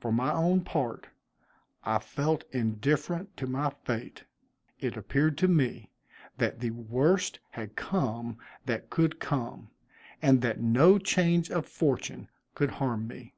For 0.00 0.12
my 0.12 0.30
own 0.30 0.60
part, 0.64 1.06
I 1.82 1.98
felt 1.98 2.44
indifferent 2.50 3.34
to 3.38 3.46
my 3.46 3.70
fate. 3.70 4.24
It 4.78 4.98
appeared 4.98 5.38
to 5.38 5.48
me 5.48 5.88
that 6.36 6.60
the 6.60 6.72
worst 6.72 7.40
had 7.52 7.74
come 7.74 8.36
that 8.66 8.90
could 8.90 9.18
come, 9.18 9.70
and 10.20 10.42
that 10.42 10.60
no 10.60 10.98
change 10.98 11.50
of 11.50 11.64
fortune 11.64 12.28
could 12.54 12.72
harm 12.72 13.06
me. 13.08 13.32